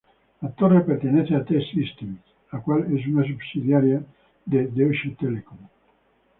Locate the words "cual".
2.63-2.85